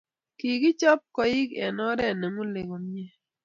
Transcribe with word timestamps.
Kikichob 0.37 1.01
koik 1.15 1.49
eng 1.65 1.79
oree 1.89 2.13
ne 2.15 2.27
ng'ulei 2.31 2.67
komiee. 2.69 3.11